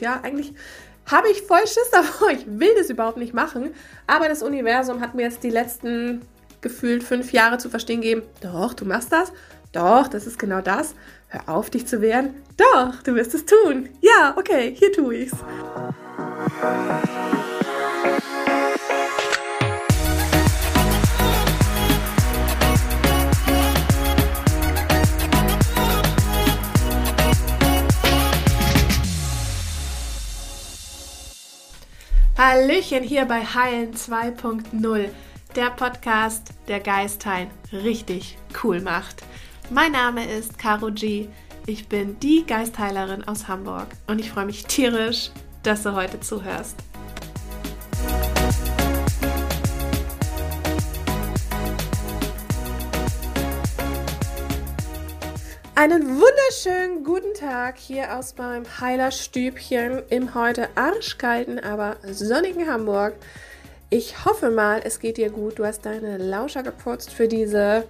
Ja, 0.00 0.20
eigentlich 0.22 0.54
habe 1.10 1.28
ich 1.28 1.42
voll 1.42 1.66
Schiss 1.66 1.90
davor. 1.90 2.30
Ich 2.30 2.46
will 2.46 2.74
das 2.76 2.90
überhaupt 2.90 3.16
nicht 3.16 3.34
machen. 3.34 3.74
Aber 4.06 4.28
das 4.28 4.42
Universum 4.42 5.00
hat 5.00 5.14
mir 5.14 5.22
jetzt 5.22 5.42
die 5.42 5.50
letzten 5.50 6.22
gefühlt 6.60 7.04
fünf 7.04 7.32
Jahre 7.32 7.58
zu 7.58 7.68
verstehen 7.68 8.00
gegeben, 8.00 8.22
doch, 8.40 8.72
du 8.72 8.86
machst 8.86 9.12
das. 9.12 9.32
Doch, 9.72 10.08
das 10.08 10.26
ist 10.26 10.38
genau 10.38 10.60
das. 10.60 10.94
Hör 11.28 11.48
auf, 11.48 11.68
dich 11.68 11.86
zu 11.86 12.00
wehren. 12.00 12.34
Doch, 12.56 13.02
du 13.02 13.14
wirst 13.14 13.34
es 13.34 13.44
tun. 13.44 13.88
Ja, 14.00 14.34
okay, 14.36 14.74
hier 14.76 14.92
tue 14.92 15.16
ich's. 15.16 15.36
Hallöchen 32.36 33.04
hier 33.04 33.26
bei 33.26 33.44
Heilen 33.44 33.94
2.0, 33.94 35.08
der 35.54 35.70
Podcast, 35.70 36.48
der 36.66 36.80
Geistheilen 36.80 37.48
richtig 37.72 38.36
cool 38.64 38.80
macht. 38.80 39.22
Mein 39.70 39.92
Name 39.92 40.24
ist 40.28 40.58
Caro 40.58 40.90
G. 40.90 41.28
Ich 41.66 41.86
bin 41.86 42.18
die 42.18 42.44
Geistheilerin 42.44 43.22
aus 43.22 43.46
Hamburg 43.46 43.86
und 44.08 44.18
ich 44.18 44.32
freue 44.32 44.46
mich 44.46 44.64
tierisch, 44.66 45.30
dass 45.62 45.84
du 45.84 45.94
heute 45.94 46.18
zuhörst. 46.18 46.74
Einen 55.84 56.18
wunderschönen 56.18 57.04
guten 57.04 57.34
Tag 57.34 57.76
hier 57.76 58.16
aus 58.16 58.38
meinem 58.38 58.64
Heilerstübchen 58.80 60.02
im 60.08 60.34
heute 60.34 60.70
arschkalten, 60.76 61.58
aber 61.58 61.98
sonnigen 62.10 62.66
Hamburg. 62.66 63.16
Ich 63.90 64.24
hoffe 64.24 64.50
mal, 64.50 64.80
es 64.82 64.98
geht 64.98 65.18
dir 65.18 65.28
gut. 65.28 65.58
Du 65.58 65.66
hast 65.66 65.84
deine 65.84 66.16
Lauscher 66.16 66.62
geputzt 66.62 67.12
für 67.12 67.28
diese 67.28 67.84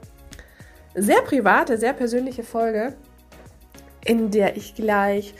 sehr 0.96 1.22
private, 1.22 1.78
sehr 1.78 1.92
persönliche 1.92 2.42
Folge, 2.42 2.96
in 4.04 4.32
der 4.32 4.56
ich 4.56 4.74
gleich 4.74 5.32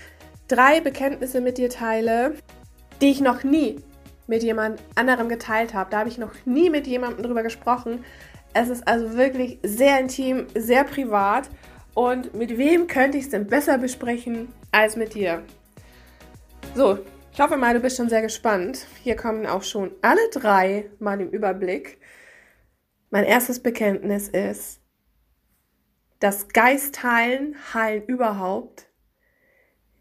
drei 0.47 0.81
Bekenntnisse 0.81 1.41
mit 1.41 1.59
dir 1.59 1.71
teile, 1.71 2.37
die 3.01 3.11
ich 3.11 3.21
noch 3.21 3.43
nie 3.43 3.81
mit 4.29 4.45
jemand 4.45 4.81
anderem 4.95 5.29
geteilt 5.29 5.75
habe. 5.75 5.91
Da 5.91 5.99
habe 5.99 6.09
ich 6.09 6.19
noch 6.19 6.35
nie 6.45 6.71
mit 6.71 6.87
jemandem 6.87 7.25
drüber 7.25 7.43
gesprochen. 7.43 8.05
Es 8.53 8.69
ist 8.69 8.87
also 8.87 9.17
wirklich 9.17 9.59
sehr 9.65 9.99
intim, 9.99 10.47
sehr 10.55 10.85
privat. 10.85 11.49
Und 11.95 12.35
mit 12.35 12.59
wem 12.59 12.89
könnte 12.89 13.19
ich 13.19 13.25
es 13.25 13.31
denn 13.31 13.47
besser 13.47 13.79
besprechen 13.79 14.53
als 14.73 14.97
mit 14.97 15.15
dir? 15.15 15.43
So, 16.75 16.99
ich 17.33 17.41
hoffe 17.41 17.57
mal, 17.57 17.75
du 17.75 17.81
bist 17.81 17.97
schon 17.97 18.09
sehr 18.09 18.23
gespannt. 18.23 18.87
Hier 19.03 19.17
kommen 19.17 19.47
auch 19.47 19.63
schon 19.63 19.93
alle 20.03 20.29
drei 20.33 20.91
mal 20.99 21.21
im 21.21 21.31
Überblick. 21.31 21.99
Mein 23.11 23.25
erstes 23.25 23.61
Bekenntnis 23.61 24.29
ist, 24.29 24.81
dass 26.19 26.49
Geistheilen, 26.49 27.55
Heilen 27.75 28.05
überhaupt 28.07 28.87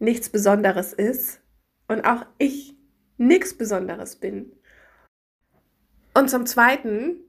nichts 0.00 0.30
Besonderes 0.30 0.92
ist 0.92 1.40
und 1.86 2.04
auch 2.04 2.26
ich 2.38 2.76
nichts 3.18 3.56
Besonderes 3.56 4.16
bin. 4.16 4.52
Und 6.14 6.28
zum 6.30 6.46
Zweiten 6.46 7.20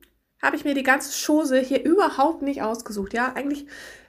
habe 0.42 0.56
ich 0.56 0.66
mir 0.66 0.74
die 0.74 0.84
ganze 0.84 1.12
Chose 1.26 1.60
hier 1.60 1.84
überhaupt 1.84 2.42
nicht 2.42 2.62
ausgesucht. 2.62 3.14
Ja, 3.14 3.34
eigentlich 3.34 3.68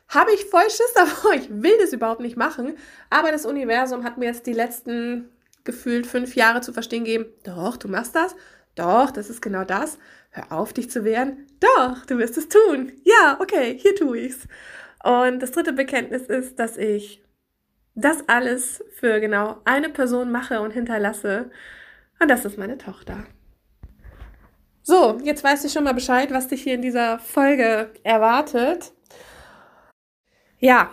habe 0.08 0.32
ich 0.32 0.44
voll 0.46 0.68
Schiss 0.70 0.92
davor. 0.94 1.34
Ich 1.34 1.48
will 1.50 1.76
das 1.80 1.92
überhaupt 1.92 2.20
nicht 2.20 2.36
machen. 2.36 2.76
Aber 3.10 3.32
das 3.32 3.46
Universum 3.46 4.04
hat 4.04 4.18
mir 4.18 4.26
jetzt 4.26 4.46
die 4.46 4.52
letzten 4.52 5.30
gefühlt 5.64 6.06
fünf 6.06 6.36
Jahre 6.36 6.60
zu 6.60 6.72
verstehen 6.72 7.04
gegeben, 7.04 7.26
doch, 7.42 7.76
du 7.76 7.88
machst 7.88 8.14
das. 8.14 8.36
Doch, 8.76 9.10
das 9.10 9.30
ist 9.30 9.42
genau 9.42 9.64
das. 9.64 9.98
Hör 10.30 10.52
auf, 10.52 10.72
dich 10.72 10.90
zu 10.90 11.04
wehren. 11.04 11.46
Doch, 11.60 12.06
du 12.06 12.18
wirst 12.18 12.36
es 12.38 12.48
tun. 12.48 12.92
Ja, 13.04 13.38
okay, 13.40 13.76
hier 13.78 13.96
tue 13.96 14.18
ich's. 14.18 14.46
Und 15.02 15.40
das 15.40 15.52
dritte 15.52 15.72
Bekenntnis 15.72 16.22
ist, 16.22 16.58
dass 16.58 16.76
ich 16.76 17.22
das 17.94 18.28
alles 18.28 18.84
für 18.92 19.20
genau 19.20 19.60
eine 19.64 19.88
Person 19.88 20.30
mache 20.30 20.60
und 20.60 20.72
hinterlasse. 20.72 21.50
Und 22.20 22.30
das 22.30 22.44
ist 22.44 22.58
meine 22.58 22.78
Tochter. 22.78 23.24
So, 24.82 25.18
jetzt 25.22 25.42
weißt 25.42 25.64
du 25.64 25.68
schon 25.68 25.84
mal 25.84 25.94
Bescheid, 25.94 26.30
was 26.30 26.48
dich 26.48 26.62
hier 26.62 26.74
in 26.74 26.82
dieser 26.82 27.18
Folge 27.18 27.90
erwartet. 28.04 28.92
Ja, 30.58 30.90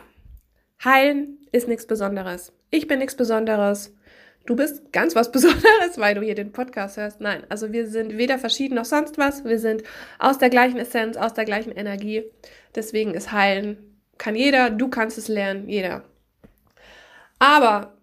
heilen 0.84 1.38
ist 1.52 1.68
nichts 1.68 1.88
Besonderes. 1.88 2.52
Ich 2.70 2.88
bin 2.88 3.00
nichts 3.00 3.16
Besonderes. 3.16 3.96
Du 4.46 4.56
bist 4.56 4.92
ganz 4.92 5.16
was 5.16 5.32
Besonderes, 5.32 5.98
weil 5.98 6.16
du 6.16 6.22
hier 6.22 6.36
den 6.36 6.52
Podcast 6.52 6.98
hörst. 6.98 7.22
Nein, 7.22 7.44
also 7.50 7.72
wir 7.72 7.88
sind 7.88 8.18
weder 8.18 8.40
verschieden 8.40 8.76
noch 8.76 8.86
sonst 8.86 9.18
was. 9.18 9.46
Wir 9.46 9.60
sind 9.60 9.84
aus 10.20 10.38
der 10.38 10.50
gleichen 10.50 10.78
Essenz, 10.78 11.16
aus 11.16 11.34
der 11.34 11.46
gleichen 11.46 11.72
Energie. 11.72 12.24
Deswegen 12.76 13.14
ist 13.14 13.32
heilen, 13.32 13.78
kann 14.18 14.36
jeder, 14.36 14.70
du 14.70 14.90
kannst 14.90 15.18
es 15.18 15.28
lernen, 15.28 15.70
jeder. 15.70 16.04
Aber 17.40 17.98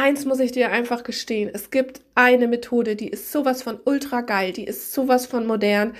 eins 0.00 0.24
muss 0.24 0.40
ich 0.40 0.52
dir 0.52 0.70
einfach 0.72 1.04
gestehen, 1.04 1.50
es 1.52 1.70
gibt 1.70 2.00
eine 2.14 2.48
Methode, 2.48 2.96
die 2.96 3.08
ist 3.08 3.30
sowas 3.30 3.62
von 3.62 3.78
ultra 3.84 4.22
geil, 4.22 4.52
die 4.52 4.64
ist 4.64 4.92
sowas 4.92 5.26
von 5.26 5.46
modern, 5.46 5.94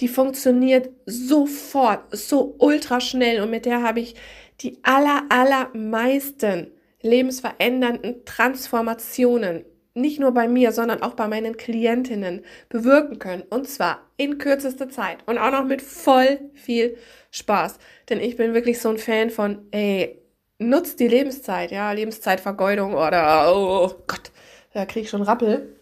die 0.00 0.08
funktioniert 0.08 0.90
sofort, 1.06 2.04
so 2.16 2.54
ultra 2.58 3.00
schnell 3.00 3.42
und 3.42 3.50
mit 3.50 3.66
der 3.66 3.82
habe 3.82 4.00
ich 4.00 4.14
die 4.60 4.78
aller, 4.82 5.24
allermeisten 5.28 6.72
lebensverändernden 7.02 8.24
Transformationen, 8.24 9.64
nicht 9.94 10.18
nur 10.18 10.32
bei 10.32 10.48
mir, 10.48 10.72
sondern 10.72 11.02
auch 11.02 11.14
bei 11.14 11.28
meinen 11.28 11.56
Klientinnen 11.56 12.44
bewirken 12.70 13.18
können. 13.18 13.42
Und 13.50 13.68
zwar 13.68 14.08
in 14.16 14.38
kürzester 14.38 14.88
Zeit 14.88 15.18
und 15.26 15.36
auch 15.36 15.52
noch 15.52 15.66
mit 15.66 15.82
voll 15.82 16.40
viel 16.54 16.96
Spaß. 17.30 17.78
Denn 18.08 18.18
ich 18.18 18.36
bin 18.36 18.54
wirklich 18.54 18.80
so 18.80 18.88
ein 18.88 18.98
Fan 18.98 19.28
von, 19.28 19.66
ey, 19.70 20.22
nutzt 20.68 21.00
die 21.00 21.08
Lebenszeit, 21.08 21.70
ja, 21.70 21.92
Lebenszeitvergeudung 21.92 22.94
oder, 22.94 23.54
oh 23.54 23.90
Gott, 24.06 24.30
da 24.72 24.86
kriege 24.86 25.04
ich 25.04 25.10
schon 25.10 25.22
Rappel. 25.22 25.76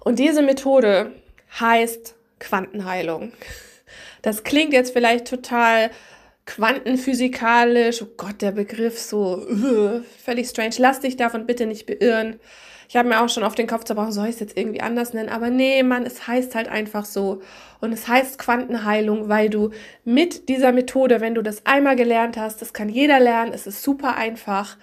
Und 0.00 0.18
diese 0.18 0.42
Methode 0.42 1.12
heißt 1.58 2.14
Quantenheilung. 2.38 3.32
Das 4.22 4.44
klingt 4.44 4.72
jetzt 4.72 4.92
vielleicht 4.92 5.26
total 5.26 5.90
quantenphysikalisch, 6.46 8.02
oh 8.02 8.08
Gott, 8.16 8.40
der 8.40 8.52
Begriff 8.52 9.00
so 9.00 9.38
uh, 9.38 10.02
völlig 10.24 10.48
strange. 10.48 10.74
Lass 10.78 11.00
dich 11.00 11.16
davon 11.16 11.46
bitte 11.46 11.66
nicht 11.66 11.86
beirren. 11.86 12.38
Ich 12.88 12.96
habe 12.96 13.08
mir 13.08 13.20
auch 13.20 13.28
schon 13.28 13.42
auf 13.42 13.54
den 13.54 13.66
Kopf 13.66 13.84
zerbrochen, 13.84 14.12
soll 14.12 14.26
ich 14.26 14.34
es 14.34 14.40
jetzt 14.40 14.56
irgendwie 14.56 14.80
anders 14.80 15.12
nennen? 15.12 15.28
Aber 15.28 15.50
nee, 15.50 15.82
Mann, 15.82 16.04
es 16.04 16.26
heißt 16.26 16.54
halt 16.54 16.68
einfach 16.68 17.04
so. 17.04 17.42
Und 17.80 17.92
es 17.92 18.08
heißt 18.08 18.38
Quantenheilung, 18.38 19.28
weil 19.28 19.50
du 19.50 19.70
mit 20.04 20.48
dieser 20.48 20.72
Methode, 20.72 21.20
wenn 21.20 21.34
du 21.34 21.42
das 21.42 21.66
einmal 21.66 21.96
gelernt 21.96 22.36
hast, 22.36 22.62
das 22.62 22.72
kann 22.72 22.88
jeder 22.88 23.20
lernen, 23.20 23.52
es 23.52 23.66
ist 23.66 23.82
super 23.82 24.16
einfach. 24.16 24.76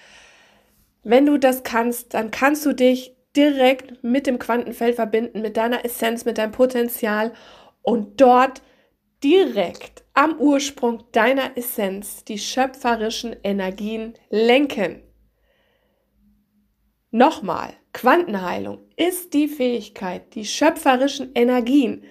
Wenn 1.03 1.25
du 1.25 1.38
das 1.38 1.63
kannst, 1.63 2.13
dann 2.13 2.31
kannst 2.31 2.66
du 2.66 2.74
dich 2.74 3.16
direkt 3.36 4.03
mit 4.03 4.28
dem 4.28 4.40
Quantenfeld 4.40 4.96
verbinden, 4.96 5.42
mit 5.42 5.58
deiner 5.58 5.86
Essenz, 5.86 6.25
mit 6.25 6.38
deinem 6.38 6.52
Potenzial 6.52 7.34
und 7.81 8.22
dort 8.22 8.62
direkt 9.24 10.03
am 10.13 10.38
Ursprung 10.40 11.03
deiner 11.12 11.58
Essenz 11.58 12.24
die 12.24 12.38
schöpferischen 12.38 13.36
Energien 13.44 14.13
lenken. 14.30 15.02
Nochmal, 17.09 17.74
Quantenheilung 17.94 18.80
ist 18.98 19.34
die 19.34 19.48
Fähigkeit, 19.48 20.34
die 20.36 20.46
schöpferischen 20.46 21.31
Energien 21.36 22.04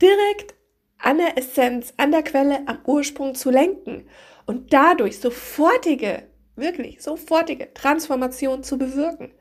direkt 0.00 0.54
an 0.98 1.18
der 1.18 1.38
Essenz, 1.38 1.94
an 1.96 2.10
der 2.10 2.22
Quelle, 2.22 2.66
am 2.66 2.80
Ursprung 2.84 3.34
zu 3.34 3.50
lenken 3.50 4.08
und 4.46 4.72
dadurch 4.72 5.20
sofortige, 5.20 6.24
wirklich 6.56 7.02
sofortige 7.02 7.72
Transformation 7.74 8.64
zu 8.64 8.78
bewirken, 8.78 9.32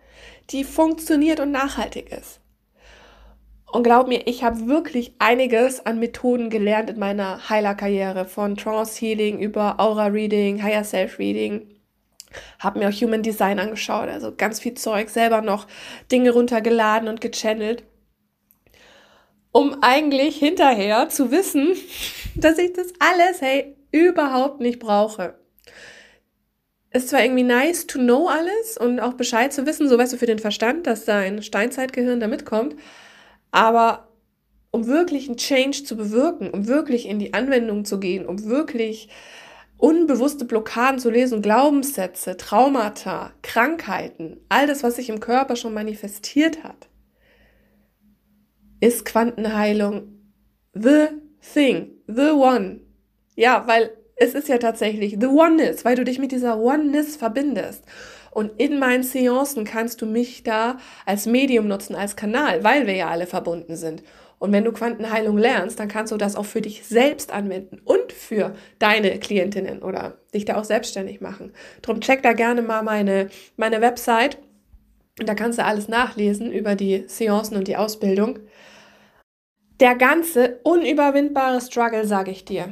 die 0.50 0.64
funktioniert 0.64 1.40
und 1.40 1.52
nachhaltig 1.52 2.12
ist. 2.12 2.42
Und 3.72 3.84
glaub 3.84 4.08
mir, 4.08 4.28
ich 4.28 4.44
habe 4.44 4.68
wirklich 4.68 5.16
einiges 5.20 5.86
an 5.86 6.00
Methoden 6.00 6.50
gelernt 6.50 6.90
in 6.90 7.00
meiner 7.00 7.50
Heilerkarriere, 7.50 8.26
von 8.26 8.56
Trance 8.56 9.00
Healing 9.00 9.40
über 9.40 9.80
Aura 9.80 10.08
Reading, 10.08 10.64
Higher 10.64 10.86
Self 10.86 11.20
Reading. 11.20 11.77
Habe 12.60 12.80
mir 12.80 12.90
auch 12.90 12.94
Human 12.94 13.24
Design 13.24 13.60
angeschaut, 13.60 14.10
also 14.10 14.34
ganz 14.36 14.60
viel 14.60 14.74
Zeug, 14.74 15.10
selber 15.10 15.42
noch 15.42 15.68
Dinge 16.12 16.32
runtergeladen 16.32 17.08
und 17.08 17.22
gechannelt, 17.22 17.84
um 19.52 19.78
eigentlich 19.82 20.38
hinterher 20.38 21.10
zu 21.10 21.32
wissen, 21.32 21.76
dass 22.36 22.58
ich 22.58 22.74
das 22.74 22.94
alles, 23.00 23.42
hey, 23.42 23.76
überhaupt 23.92 24.60
nicht 24.60 24.80
brauche. 24.80 25.36
Ist 26.92 27.10
zwar 27.10 27.24
irgendwie 27.24 27.44
nice 27.44 27.86
to 27.86 28.00
know 28.00 28.28
alles 28.28 28.78
und 28.78 29.00
auch 29.00 29.14
Bescheid 29.14 29.52
zu 29.52 29.66
wissen, 29.66 29.90
so 29.90 29.98
weißt 29.98 30.14
du 30.14 30.18
für 30.18 30.26
den 30.26 30.40
Verstand, 30.40 30.88
dass 30.88 31.06
dein 31.06 31.42
Steinzeitgehirn 31.42 32.20
da 32.20 32.28
mitkommt, 32.28 32.76
aber 33.52 34.08
um 34.72 34.88
wirklich 34.88 35.28
einen 35.28 35.38
Change 35.38 35.84
zu 35.84 35.98
bewirken, 35.98 36.50
um 36.50 36.68
wirklich 36.68 37.08
in 37.08 37.20
die 37.20 37.34
Anwendung 37.34 37.86
zu 37.86 38.00
gehen, 38.00 38.26
um 38.26 38.46
wirklich 38.46 39.10
unbewusste 39.78 40.46
Blockaden 40.46 41.00
zu 41.00 41.10
lesen, 41.10 41.42
Glaubenssätze, 41.42 42.38
Traumata, 42.38 43.32
Krankheiten, 43.44 44.38
all 44.50 44.68
das, 44.68 44.84
was 44.84 44.96
sich 44.96 45.10
im 45.10 45.20
Körper 45.20 45.56
schon 45.56 45.74
manifestiert 45.74 46.64
hat, 46.64 46.90
ist 48.80 49.06
Quantenheilung 49.06 50.18
the 50.74 51.08
thing, 51.54 51.92
the 52.08 52.32
one. 52.32 52.82
Ja, 53.36 53.68
weil 53.68 53.92
es 54.16 54.34
ist 54.34 54.48
ja 54.48 54.58
tatsächlich 54.58 55.18
the 55.20 55.28
oneness, 55.28 55.86
weil 55.86 55.96
du 55.96 56.04
dich 56.04 56.20
mit 56.20 56.32
dieser 56.32 56.60
oneness 56.60 57.16
verbindest. 57.16 57.84
Und 58.32 58.52
in 58.58 58.80
meinen 58.80 59.04
Seancen 59.04 59.66
kannst 59.66 60.02
du 60.02 60.06
mich 60.06 60.44
da 60.44 60.78
als 61.06 61.26
Medium 61.26 61.68
nutzen, 61.68 61.96
als 61.96 62.16
Kanal, 62.16 62.64
weil 62.64 62.88
wir 62.88 62.96
ja 62.96 63.10
alle 63.10 63.28
verbunden 63.28 63.76
sind. 63.76 64.04
Und 64.40 64.52
wenn 64.52 64.64
du 64.64 64.72
Quantenheilung 64.72 65.38
lernst, 65.38 65.80
dann 65.80 65.88
kannst 65.88 66.12
du 66.12 66.18
das 66.18 66.36
auch 66.36 66.46
für 66.46 66.62
dich 66.62 66.86
selbst 66.86 67.32
anwenden 67.32 67.80
und 67.84 68.12
für 68.12 68.56
deine 68.78 69.18
Klientinnen 69.20 69.82
oder 69.82 70.18
dich 70.34 70.46
da 70.46 70.58
auch 70.58 70.64
selbstständig 70.64 71.22
machen. 71.22 71.54
Drum 71.82 72.02
check 72.02 72.22
da 72.22 72.34
gerne 72.34 72.62
mal 72.62 72.84
meine, 72.84 73.30
meine 73.56 73.82
Website. 73.82 74.38
Da 75.16 75.34
kannst 75.34 75.58
du 75.58 75.66
alles 75.66 75.88
nachlesen 75.88 76.52
über 76.52 76.76
die 76.76 77.06
Seancen 77.08 77.58
und 77.58 77.68
die 77.68 77.78
Ausbildung. 77.78 78.40
Der 79.80 79.96
ganze 79.96 80.60
unüberwindbare 80.64 81.62
Struggle, 81.62 82.06
sage 82.06 82.30
ich 82.30 82.46
dir. 82.46 82.70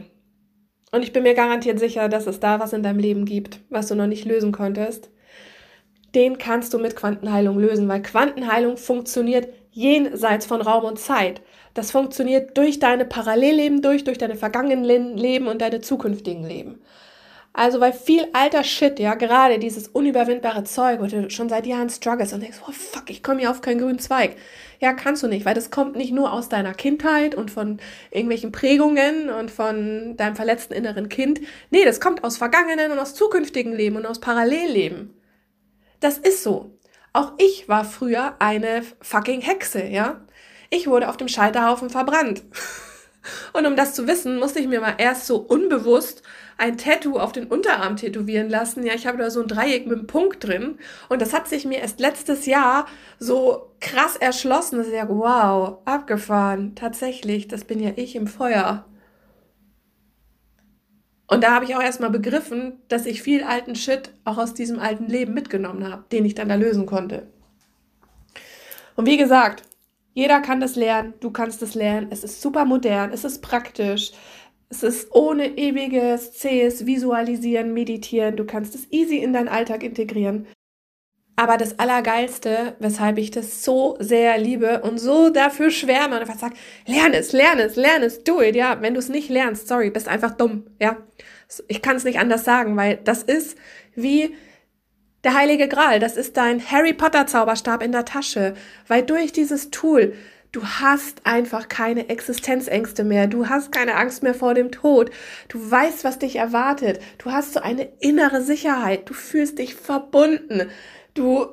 Und 0.92 1.04
ich 1.04 1.14
bin 1.14 1.24
mir 1.24 1.34
garantiert 1.34 1.80
sicher, 1.80 2.10
dass 2.10 2.28
es 2.28 2.40
da 2.40 2.60
was 2.60 2.74
in 2.74 2.84
deinem 2.84 3.00
Leben 3.00 3.26
gibt, 3.26 3.60
was 3.70 3.88
du 3.88 3.96
noch 3.96 4.08
nicht 4.08 4.26
lösen 4.26 4.52
konntest. 4.52 5.10
Den 6.16 6.38
kannst 6.38 6.74
du 6.74 6.80
mit 6.80 6.96
Quantenheilung 6.96 7.60
lösen, 7.60 7.90
weil 7.90 8.02
Quantenheilung 8.02 8.78
funktioniert 8.78 9.50
jenseits 9.72 10.46
von 10.46 10.62
Raum 10.62 10.86
und 10.86 10.98
Zeit. 10.98 11.42
Das 11.74 11.92
funktioniert 11.92 12.58
durch 12.58 12.80
deine 12.80 13.04
Parallelleben 13.04 13.82
durch, 13.82 14.06
durch 14.06 14.18
deine 14.18 14.36
vergangenen 14.36 15.18
Leben 15.18 15.48
und 15.48 15.62
deine 15.62 15.82
zukünftigen 15.82 16.46
Leben. 16.48 16.80
Also, 17.52 17.80
weil 17.80 17.94
viel 17.94 18.28
alter 18.34 18.64
Shit, 18.64 19.00
ja, 19.00 19.16
gerade 19.16 19.60
dieses 19.60 19.88
unüberwindbare 19.88 20.66
Zeug, 20.66 21.00
wo 21.02 21.06
du 21.06 21.30
schon 21.30 21.48
seit 21.48 21.66
Jahren 21.66 21.90
struggles 21.90 22.34
und 22.34 22.42
denkst, 22.42 22.60
oh 22.68 22.72
fuck, 22.72 23.10
ich 23.10 23.24
komme 23.24 23.40
hier 23.40 23.52
auf 23.52 23.62
keinen 23.62 23.80
grünen 23.80 24.00
Zweig. 24.00 24.36
Ja, 24.82 24.94
kannst 24.94 25.24
du 25.24 25.28
nicht, 25.28 25.46
weil 25.46 25.54
das 25.54 25.72
kommt 25.72 25.96
nicht 25.96 26.14
nur 26.14 26.34
aus 26.34 26.50
deiner 26.50 26.74
Kindheit 26.74 27.34
und 27.34 27.52
von 27.52 27.80
irgendwelchen 28.12 28.52
Prägungen 28.52 29.30
und 29.30 29.52
von 29.52 30.18
deinem 30.18 30.36
verletzten 30.36 30.74
inneren 30.74 31.08
Kind. 31.08 31.40
Nee, 31.72 31.86
das 31.86 32.02
kommt 32.02 32.26
aus 32.26 32.38
vergangenen 32.38 32.92
und 32.92 33.00
aus 33.00 33.16
zukünftigen 33.16 33.74
Leben 33.74 33.96
und 33.96 34.06
aus 34.06 34.20
Parallelleben. 34.20 35.14
Das 36.06 36.20
ist 36.20 36.44
so. 36.44 36.70
Auch 37.14 37.32
ich 37.40 37.68
war 37.68 37.84
früher 37.84 38.36
eine 38.38 38.84
fucking 39.02 39.42
Hexe, 39.42 39.86
ja. 39.86 40.22
Ich 40.70 40.86
wurde 40.86 41.10
auf 41.10 41.18
dem 41.18 41.28
Scheiterhaufen 41.28 41.90
verbrannt. 41.90 42.44
Und 43.54 43.66
um 43.66 43.76
das 43.76 43.96
zu 43.96 44.08
wissen, 44.08 44.38
musste 44.38 44.60
ich 44.60 44.68
mir 44.68 44.82
mal 44.82 44.94
erst 45.00 45.26
so 45.26 45.38
unbewusst 45.38 46.22
ein 46.60 46.78
Tattoo 46.78 47.18
auf 47.18 47.32
den 47.32 47.48
Unterarm 47.48 47.96
tätowieren 47.96 48.52
lassen. 48.52 48.86
Ja, 48.86 48.94
ich 48.94 49.08
habe 49.08 49.18
da 49.18 49.32
so 49.32 49.42
ein 49.42 49.48
Dreieck 49.48 49.88
mit 49.88 49.98
einem 49.98 50.06
Punkt 50.06 50.44
drin. 50.44 50.78
Und 51.10 51.24
das 51.24 51.34
hat 51.34 51.48
sich 51.48 51.66
mir 51.66 51.80
erst 51.80 52.00
letztes 52.00 52.46
Jahr 52.46 52.86
so 53.18 53.72
krass 53.80 54.16
erschlossen, 54.16 54.78
dass 54.78 54.86
ich 54.86 54.94
sage, 54.94 55.18
wow, 55.18 55.80
abgefahren. 55.86 56.76
Tatsächlich, 56.76 57.48
das 57.48 57.66
bin 57.66 57.80
ja 57.80 57.94
ich 57.96 58.16
im 58.16 58.28
Feuer. 58.28 58.86
Und 61.28 61.44
da 61.44 61.52
habe 61.52 61.66
ich 61.66 61.76
auch 61.76 61.82
erstmal 61.82 62.12
begriffen, 62.12 62.80
dass 62.88 63.06
ich 63.06 63.22
viel 63.22 63.44
alten 63.44 63.76
Shit 63.76 64.12
auch 64.26 64.38
aus 64.38 64.54
diesem 64.54 64.80
alten 64.80 65.08
Leben 65.08 65.34
mitgenommen 65.34 65.90
habe, 65.90 66.06
den 66.12 66.26
ich 66.26 66.36
dann 66.36 66.50
da 66.50 66.56
lösen 66.56 66.86
konnte. 66.86 67.28
Und 68.96 69.08
wie 69.08 69.18
gesagt, 69.18 69.64
jeder 70.14 70.40
kann 70.40 70.62
das 70.62 70.76
lernen, 70.76 71.14
du 71.20 71.32
kannst 71.32 71.62
es 71.62 71.76
lernen. 71.76 72.08
Es 72.10 72.24
ist 72.24 72.42
super 72.42 72.64
modern, 72.64 73.12
es 73.12 73.26
ist 73.26 73.42
praktisch, 73.42 74.14
es 74.70 74.84
ist 74.84 75.14
ohne 75.14 75.58
ewiges, 75.58 76.34
zähes 76.34 76.86
Visualisieren, 76.86 77.74
Meditieren. 77.74 78.36
Du 78.36 78.46
kannst 78.46 78.76
es 78.76 78.92
easy 78.92 79.18
in 79.18 79.34
deinen 79.34 79.50
Alltag 79.50 79.84
integrieren. 79.84 80.48
Aber 81.38 81.58
das 81.58 81.80
Allergeilste, 81.80 82.76
weshalb 82.80 83.18
ich 83.18 83.30
das 83.30 83.64
so 83.64 83.98
sehr 84.00 84.38
liebe 84.38 84.82
und 84.82 85.00
so 85.00 85.30
dafür 85.30 85.70
schwärme 85.70 86.16
und 86.16 86.22
einfach 86.22 86.40
sage, 86.40 86.56
lerne 86.86 87.18
es, 87.18 87.34
lerne 87.34 87.64
es, 87.64 87.76
lerne 87.76 88.06
es, 88.06 88.24
do 88.24 88.42
it, 88.42 88.56
ja. 88.56 88.82
Wenn 88.82 88.94
du 88.94 89.00
es 89.00 89.10
nicht 89.10 89.30
lernst, 89.30 89.68
sorry, 89.68 89.90
bist 89.90 90.08
einfach 90.08 90.32
dumm, 90.32 90.68
ja. 90.80 90.98
Ich 91.68 91.82
kann 91.82 91.98
es 91.98 92.06
nicht 92.06 92.20
anders 92.20 92.46
sagen, 92.46 92.78
weil 92.78 93.00
das 93.04 93.22
ist 93.22 93.58
wie 93.96 94.36
der 95.24 95.34
heilige 95.34 95.68
Gral, 95.68 96.00
das 96.00 96.18
ist 96.18 96.38
dein 96.38 96.64
Harry 96.72 96.94
Potter 96.94 97.28
Zauberstab 97.28 97.84
in 97.84 97.92
der 97.92 98.06
Tasche, 98.06 98.54
weil 98.88 99.04
durch 99.04 99.32
dieses 99.32 99.72
Tool 99.72 100.14
Du 100.56 100.64
hast 100.64 101.20
einfach 101.26 101.68
keine 101.68 102.08
Existenzängste 102.08 103.04
mehr. 103.04 103.28
Du 103.28 103.50
hast 103.50 103.74
keine 103.74 103.96
Angst 103.96 104.24
mehr 104.24 104.34
vor 104.34 104.54
dem 104.54 104.72
Tod. 104.72 105.12
Du 105.50 105.60
weißt, 105.70 106.06
was 106.06 106.18
dich 106.18 106.38
erwartet. 106.38 107.02
Du 107.18 107.34
hast 107.34 107.52
so 107.52 107.60
eine 107.60 107.90
innere 108.00 108.42
Sicherheit. 108.42 109.10
Du 109.10 109.14
fühlst 109.14 109.60
dich 109.60 109.76
verbunden. 109.76 110.70
Du 111.16 111.48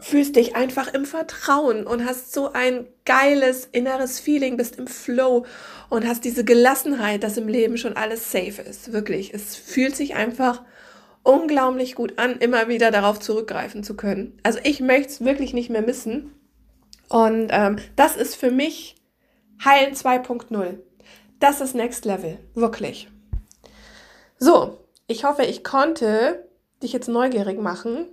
fühlst 0.00 0.36
dich 0.36 0.56
einfach 0.56 0.92
im 0.92 1.04
Vertrauen 1.04 1.86
und 1.86 2.04
hast 2.04 2.32
so 2.32 2.52
ein 2.52 2.86
geiles 3.04 3.66
inneres 3.70 4.18
Feeling, 4.18 4.56
bist 4.56 4.76
im 4.76 4.86
Flow 4.86 5.46
und 5.88 6.06
hast 6.06 6.24
diese 6.24 6.44
Gelassenheit, 6.44 7.22
dass 7.22 7.36
im 7.36 7.48
Leben 7.48 7.76
schon 7.76 7.96
alles 7.96 8.32
safe 8.32 8.62
ist. 8.62 8.92
Wirklich. 8.92 9.32
Es 9.32 9.56
fühlt 9.56 9.94
sich 9.94 10.14
einfach 10.14 10.62
unglaublich 11.22 11.94
gut 11.94 12.18
an, 12.18 12.38
immer 12.38 12.68
wieder 12.68 12.90
darauf 12.90 13.20
zurückgreifen 13.20 13.84
zu 13.84 13.94
können. 13.94 14.38
Also 14.42 14.58
ich 14.64 14.80
möchte 14.80 15.08
es 15.08 15.24
wirklich 15.24 15.52
nicht 15.52 15.70
mehr 15.70 15.82
missen. 15.82 16.34
Und 17.08 17.48
ähm, 17.50 17.76
das 17.96 18.16
ist 18.16 18.34
für 18.34 18.50
mich 18.50 18.96
Heilen 19.64 19.94
2.0. 19.94 20.78
Das 21.38 21.60
ist 21.60 21.74
Next 21.74 22.04
Level, 22.04 22.38
wirklich. 22.54 23.08
So, 24.38 24.84
ich 25.06 25.24
hoffe, 25.24 25.44
ich 25.44 25.62
konnte 25.62 26.48
dich 26.82 26.92
jetzt 26.92 27.08
neugierig 27.08 27.60
machen 27.60 28.06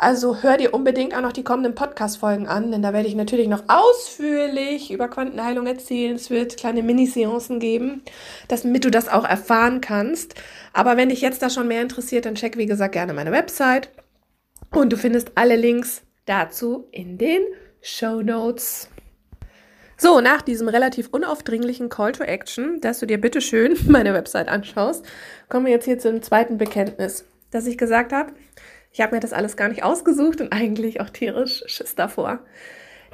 also 0.00 0.42
hör 0.42 0.56
dir 0.56 0.72
unbedingt 0.72 1.14
auch 1.14 1.20
noch 1.20 1.32
die 1.32 1.44
kommenden 1.44 1.74
Podcast-Folgen 1.74 2.48
an, 2.48 2.72
denn 2.72 2.80
da 2.80 2.94
werde 2.94 3.06
ich 3.06 3.14
natürlich 3.14 3.48
noch 3.48 3.64
ausführlich 3.68 4.90
über 4.90 5.08
Quantenheilung 5.08 5.66
erzählen. 5.66 6.16
Es 6.16 6.30
wird 6.30 6.56
kleine 6.56 6.82
Mini-Seancen 6.82 7.60
geben, 7.60 8.02
damit 8.48 8.86
du 8.86 8.90
das 8.90 9.10
auch 9.10 9.28
erfahren 9.28 9.82
kannst. 9.82 10.36
Aber 10.72 10.96
wenn 10.96 11.10
dich 11.10 11.20
jetzt 11.20 11.42
da 11.42 11.50
schon 11.50 11.68
mehr 11.68 11.82
interessiert, 11.82 12.24
dann 12.24 12.34
check, 12.34 12.56
wie 12.56 12.64
gesagt, 12.64 12.92
gerne 12.92 13.12
meine 13.12 13.30
Website. 13.30 13.90
Und 14.72 14.90
du 14.90 14.96
findest 14.96 15.32
alle 15.34 15.56
Links 15.56 16.00
dazu 16.24 16.88
in 16.92 17.18
den 17.18 17.42
Show 17.82 18.22
Notes. 18.22 18.88
So, 19.98 20.22
nach 20.22 20.40
diesem 20.40 20.68
relativ 20.68 21.10
unaufdringlichen 21.12 21.90
Call 21.90 22.12
to 22.12 22.24
Action, 22.24 22.80
dass 22.80 23.00
du 23.00 23.06
dir 23.06 23.20
bitte 23.20 23.42
schön 23.42 23.76
meine 23.86 24.14
Website 24.14 24.48
anschaust, 24.48 25.04
kommen 25.50 25.66
wir 25.66 25.72
jetzt 25.72 25.84
hier 25.84 25.98
zum 25.98 26.22
zweiten 26.22 26.56
Bekenntnis, 26.56 27.26
das 27.50 27.66
ich 27.66 27.76
gesagt 27.76 28.14
habe. 28.14 28.32
Ich 28.92 29.00
habe 29.00 29.14
mir 29.14 29.20
das 29.20 29.32
alles 29.32 29.56
gar 29.56 29.68
nicht 29.68 29.84
ausgesucht 29.84 30.40
und 30.40 30.52
eigentlich 30.52 31.00
auch 31.00 31.10
tierisch 31.10 31.62
Schiss 31.66 31.94
davor. 31.94 32.40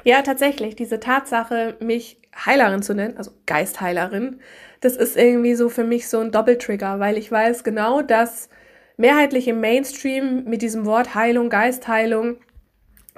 Ja, 0.03 0.21
tatsächlich, 0.21 0.75
diese 0.75 0.99
Tatsache, 0.99 1.75
mich 1.79 2.19
Heilerin 2.45 2.81
zu 2.81 2.93
nennen, 2.93 3.17
also 3.17 3.31
Geistheilerin, 3.45 4.39
das 4.81 4.95
ist 4.95 5.17
irgendwie 5.17 5.55
so 5.55 5.69
für 5.69 5.83
mich 5.83 6.07
so 6.07 6.19
ein 6.19 6.31
Doppeltrigger, 6.31 6.99
weil 6.99 7.17
ich 7.17 7.31
weiß 7.31 7.63
genau, 7.63 8.01
dass 8.01 8.49
mehrheitlich 8.95 9.47
im 9.47 9.59
Mainstream 9.59 10.43
mit 10.45 10.61
diesem 10.61 10.85
Wort 10.85 11.15
Heilung, 11.15 11.49
Geistheilung 11.49 12.37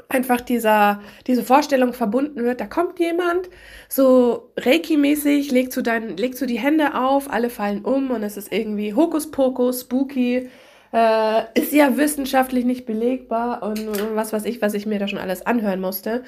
einfach 0.08 0.42
dieser, 0.42 1.01
diese 1.28 1.44
Vorstellung 1.44 1.94
verbunden 1.94 2.44
wird, 2.44 2.60
da 2.60 2.66
kommt 2.66 3.00
jemand, 3.00 3.50
so 3.88 4.51
Reiki-mäßig, 4.58 5.51
legst 5.51 5.78
du 5.78 5.82
dein, 5.82 6.18
legst 6.18 6.42
du 6.42 6.46
die 6.46 6.60
Hände 6.60 6.96
auf, 6.96 7.30
alle 7.32 7.50
fallen 7.50 7.86
um 7.86 8.10
und 8.10 8.24
es 8.24 8.36
ist 8.36 8.51
irgendwie 8.51 8.94
Hokuspokus, 8.96 9.82
spooky, 9.82 10.50
äh, 10.93 11.43
ist 11.60 11.74
ja 11.74 11.98
wissenschaftlich 11.98 12.65
nicht 12.65 12.86
belegbar 12.86 13.63
und, 13.63 14.15
was 14.15 14.34
weiß 14.34 14.46
ich, 14.46 14.62
was 14.62 14.74
ich 14.74 14.86
mir 14.86 15.00
da 15.00 15.08
schon 15.08 15.19
alles 15.19 15.46
anhören 15.46 15.81
musste. 15.81 16.24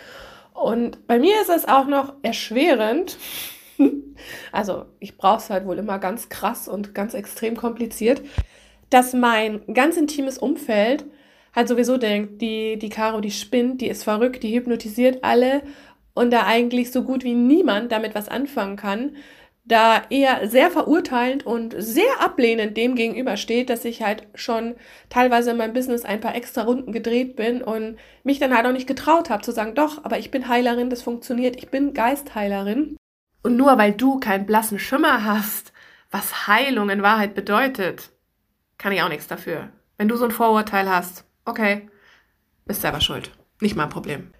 Und 0.53 1.07
bei 1.07 1.19
mir 1.19 1.41
ist 1.41 1.49
es 1.49 1.67
auch 1.67 1.87
noch 1.87 2.13
erschwerend. 2.21 3.17
also 4.51 4.85
ich 4.99 5.17
brauche 5.17 5.37
es 5.37 5.49
halt 5.49 5.65
wohl 5.65 5.77
immer 5.77 5.99
ganz 5.99 6.29
krass 6.29 6.67
und 6.67 6.93
ganz 6.93 7.13
extrem 7.13 7.55
kompliziert, 7.55 8.21
dass 8.89 9.13
mein 9.13 9.61
ganz 9.73 9.97
intimes 9.97 10.37
Umfeld 10.37 11.05
halt 11.55 11.67
sowieso 11.67 11.97
denkt, 11.97 12.41
die, 12.41 12.77
die 12.77 12.89
Caro, 12.89 13.21
die 13.21 13.31
spinnt, 13.31 13.81
die 13.81 13.87
ist 13.87 14.03
verrückt, 14.03 14.43
die 14.43 14.55
hypnotisiert 14.55 15.23
alle 15.23 15.63
und 16.13 16.31
da 16.31 16.45
eigentlich 16.45 16.91
so 16.91 17.03
gut 17.03 17.23
wie 17.23 17.33
niemand 17.33 17.91
damit 17.91 18.15
was 18.15 18.29
anfangen 18.29 18.75
kann 18.75 19.15
da 19.63 20.03
eher 20.09 20.47
sehr 20.49 20.71
verurteilend 20.71 21.45
und 21.45 21.75
sehr 21.77 22.19
ablehnend 22.19 22.75
dem 22.77 22.95
gegenübersteht, 22.95 23.69
dass 23.69 23.85
ich 23.85 24.01
halt 24.01 24.27
schon 24.33 24.75
teilweise 25.09 25.51
in 25.51 25.57
meinem 25.57 25.73
Business 25.73 26.03
ein 26.03 26.19
paar 26.19 26.35
extra 26.35 26.63
Runden 26.63 26.91
gedreht 26.91 27.35
bin 27.35 27.61
und 27.61 27.97
mich 28.23 28.39
dann 28.39 28.55
halt 28.55 28.65
auch 28.65 28.71
nicht 28.71 28.87
getraut 28.87 29.29
habe 29.29 29.43
zu 29.43 29.51
sagen, 29.51 29.75
doch, 29.75 30.03
aber 30.03 30.17
ich 30.17 30.31
bin 30.31 30.47
Heilerin, 30.47 30.89
das 30.89 31.03
funktioniert, 31.03 31.55
ich 31.55 31.69
bin 31.69 31.93
Geistheilerin. 31.93 32.97
Und 33.43 33.55
nur 33.55 33.77
weil 33.77 33.93
du 33.93 34.19
keinen 34.19 34.45
blassen 34.45 34.79
Schimmer 34.79 35.25
hast, 35.25 35.73
was 36.09 36.47
Heilung 36.47 36.89
in 36.89 37.03
Wahrheit 37.03 37.35
bedeutet, 37.35 38.11
kann 38.77 38.91
ich 38.91 39.01
auch 39.01 39.09
nichts 39.09 39.27
dafür. 39.27 39.69
Wenn 39.97 40.07
du 40.07 40.15
so 40.15 40.25
ein 40.25 40.31
Vorurteil 40.31 40.89
hast, 40.89 41.23
okay, 41.45 41.87
bist 42.65 42.81
selber 42.81 43.01
schuld. 43.01 43.31
Nicht 43.59 43.75
mein 43.75 43.89
Problem. 43.89 44.31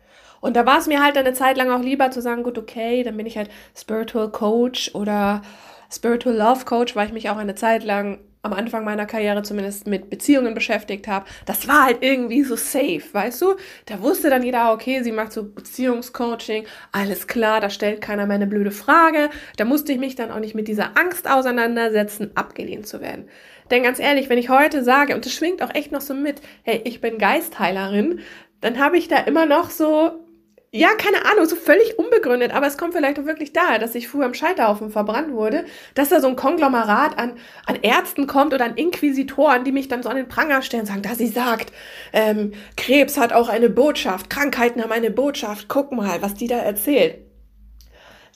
Und 0.42 0.56
da 0.56 0.66
war 0.66 0.80
es 0.80 0.88
mir 0.88 1.02
halt 1.02 1.18
eine 1.18 1.34
Zeit 1.34 1.56
lang 1.56 1.72
auch 1.72 1.82
lieber 1.82 2.12
zu 2.12 2.22
sagen, 2.22 2.44
gut, 2.44 2.58
okay, 2.58 3.04
dann 3.04 3.16
bin 3.16 3.26
ich 3.26 3.38
halt 3.38 3.50
Spiritual 3.78 4.30
Coach 4.30 4.94
oder 4.94 5.42
Spiritual 5.90 6.36
Love 6.36 6.66
Coach, 6.66 6.96
weil 6.96 7.08
ich 7.08 7.14
mich 7.14 7.30
auch 7.30 7.38
eine 7.38 7.56
Zeit 7.56 7.84
lang 7.84 8.20
am 8.44 8.54
Anfang 8.54 8.84
meiner 8.84 9.06
Karriere 9.06 9.44
zumindest 9.44 9.88
mit 9.88 10.10
Beziehungen 10.10 10.54
beschäftigt 10.54 11.08
habe, 11.08 11.26
das 11.46 11.68
war 11.68 11.86
halt 11.86 11.98
irgendwie 12.02 12.44
so 12.44 12.56
safe, 12.56 13.04
weißt 13.12 13.42
du? 13.42 13.56
Da 13.86 14.02
wusste 14.02 14.30
dann 14.30 14.42
jeder, 14.44 14.74
okay, 14.74 15.04
sie 15.04 15.12
macht 15.12 15.32
so 15.32 15.44
Beziehungscoaching, 15.44 16.66
alles 16.92 17.28
klar, 17.28 17.62
da 17.62 17.70
stellt 17.70 18.02
keiner 18.02 18.26
mehr 18.26 18.36
eine 18.36 18.48
blöde 18.48 18.72
Frage. 18.72 19.30
Da 19.58 19.66
musste 19.66 19.92
ich 19.92 20.00
mich 20.00 20.16
dann 20.16 20.32
auch 20.32 20.40
nicht 20.40 20.56
mit 20.56 20.68
dieser 20.68 20.98
Angst 20.98 21.30
auseinandersetzen, 21.30 22.32
abgelehnt 22.36 22.88
zu 22.88 23.00
werden. 23.00 23.30
Denn 23.70 23.84
ganz 23.84 24.00
ehrlich, 24.00 24.28
wenn 24.28 24.40
ich 24.40 24.50
heute 24.50 24.84
sage, 24.84 25.14
und 25.14 25.26
das 25.26 25.34
schwingt 25.34 25.62
auch 25.62 25.74
echt 25.76 25.92
noch 25.92 26.02
so 26.02 26.14
mit, 26.14 26.42
hey, 26.64 26.82
ich 26.84 27.00
bin 27.00 27.20
Geistheilerin, 27.20 28.22
dann 28.60 28.80
habe 28.80 28.98
ich 28.98 29.08
da 29.08 29.18
immer 29.18 29.46
noch 29.46 29.70
so 29.70 30.26
ja, 30.74 30.96
keine 30.96 31.26
Ahnung, 31.26 31.46
so 31.46 31.58
völlig 31.58 32.00
unbegründet, 32.00 32.54
aber 32.54 32.66
es 32.66 32.78
kommt 32.78 32.94
vielleicht 32.94 33.20
auch 33.20 33.26
wirklich 33.26 33.52
daher, 33.52 33.78
dass 33.78 33.94
ich 33.94 34.08
früher 34.08 34.26
im 34.26 34.34
Scheiterhaufen 34.34 34.90
verbrannt 34.90 35.34
wurde, 35.34 35.66
dass 35.96 36.08
da 36.08 36.22
so 36.22 36.30
ein 36.30 36.38
Konglomerat 36.38 37.18
an, 37.18 37.34
an 37.66 37.80
Ärzten 37.82 38.26
kommt 38.26 38.54
oder 38.54 38.64
an 38.64 38.76
Inquisitoren, 38.76 39.66
die 39.66 39.74
mich 39.74 39.90
dann 39.90 40.02
so 40.02 40.08
an 40.08 40.16
den 40.16 40.30
Pranger 40.30 40.62
stellen 40.62 40.84
und 40.84 40.88
sagen, 40.88 41.02
da 41.02 41.14
sie 41.14 41.28
sagt, 41.28 41.74
ähm, 42.14 42.54
Krebs 42.78 43.18
hat 43.18 43.34
auch 43.34 43.50
eine 43.50 43.70
Botschaft, 43.70 44.30
Krankheiten 44.30 44.82
haben 44.82 44.94
eine 44.94 45.12
Botschaft, 45.12 45.68
guck 45.68 45.92
mal, 45.92 46.22
was 46.22 46.36
die 46.36 46.48
da 46.48 46.60
erzählt. 46.60 47.18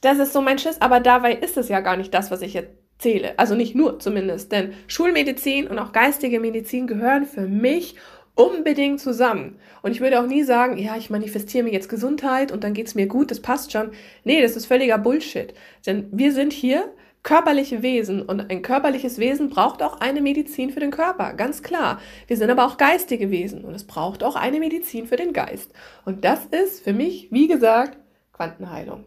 Das 0.01 0.19
ist 0.19 0.33
so 0.33 0.41
mein 0.41 0.59
Schiss, 0.59 0.81
aber 0.81 0.99
dabei 0.99 1.33
ist 1.35 1.55
es 1.55 1.69
ja 1.69 1.79
gar 1.79 1.95
nicht 1.95 2.13
das, 2.13 2.31
was 2.31 2.41
ich 2.41 2.57
erzähle. 2.57 3.39
Also 3.39 3.55
nicht 3.55 3.75
nur 3.75 3.99
zumindest, 3.99 4.51
denn 4.51 4.73
Schulmedizin 4.87 5.67
und 5.67 5.79
auch 5.79 5.93
geistige 5.93 6.41
Medizin 6.41 6.85
gehören 6.85 7.25
für 7.25 7.47
mich 7.47 7.95
unbedingt 8.35 8.99
zusammen. 8.99 9.57
Und 9.81 9.91
ich 9.91 10.01
würde 10.01 10.19
auch 10.19 10.27
nie 10.27 10.43
sagen, 10.43 10.77
ja, 10.77 10.97
ich 10.97 11.09
manifestiere 11.09 11.63
mir 11.63 11.73
jetzt 11.73 11.89
Gesundheit 11.89 12.51
und 12.51 12.63
dann 12.63 12.73
geht's 12.73 12.95
mir 12.95 13.07
gut, 13.07 13.31
das 13.31 13.39
passt 13.39 13.71
schon. 13.71 13.91
Nee, 14.23 14.41
das 14.41 14.55
ist 14.55 14.65
völliger 14.65 14.97
Bullshit. 14.97 15.53
Denn 15.85 16.07
wir 16.11 16.31
sind 16.31 16.53
hier 16.53 16.93
körperliche 17.23 17.81
Wesen 17.81 18.21
und 18.21 18.51
ein 18.51 18.61
körperliches 18.61 19.17
Wesen 19.17 19.49
braucht 19.49 19.81
auch 19.81 19.99
eine 19.99 20.21
Medizin 20.21 20.69
für 20.69 20.79
den 20.79 20.91
Körper, 20.91 21.33
ganz 21.33 21.63
klar. 21.63 21.99
Wir 22.27 22.37
sind 22.37 22.51
aber 22.51 22.65
auch 22.65 22.77
geistige 22.77 23.31
Wesen 23.31 23.65
und 23.65 23.73
es 23.73 23.85
braucht 23.85 24.23
auch 24.23 24.35
eine 24.35 24.59
Medizin 24.59 25.07
für 25.07 25.15
den 25.15 25.33
Geist. 25.33 25.71
Und 26.05 26.23
das 26.23 26.45
ist 26.45 26.83
für 26.83 26.93
mich, 26.93 27.29
wie 27.31 27.47
gesagt, 27.47 27.97
Quantenheilung. 28.31 29.05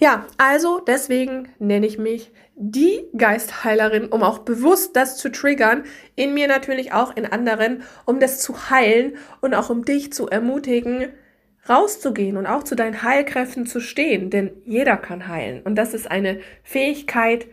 Ja, 0.00 0.26
also 0.38 0.80
deswegen 0.80 1.48
nenne 1.58 1.86
ich 1.86 1.98
mich 1.98 2.32
die 2.56 3.04
Geistheilerin, 3.16 4.06
um 4.06 4.22
auch 4.22 4.40
bewusst 4.40 4.96
das 4.96 5.16
zu 5.16 5.30
triggern, 5.30 5.84
in 6.14 6.34
mir 6.34 6.46
natürlich 6.46 6.92
auch 6.92 7.16
in 7.16 7.26
anderen, 7.26 7.82
um 8.06 8.20
das 8.20 8.40
zu 8.40 8.70
heilen 8.70 9.16
und 9.40 9.54
auch 9.54 9.70
um 9.70 9.84
dich 9.84 10.12
zu 10.12 10.28
ermutigen, 10.28 11.08
rauszugehen 11.68 12.36
und 12.36 12.46
auch 12.46 12.62
zu 12.62 12.76
deinen 12.76 13.02
Heilkräften 13.02 13.66
zu 13.66 13.80
stehen, 13.80 14.30
denn 14.30 14.52
jeder 14.64 14.96
kann 14.96 15.28
heilen 15.28 15.62
und 15.62 15.76
das 15.76 15.94
ist 15.94 16.10
eine 16.10 16.40
Fähigkeit, 16.62 17.46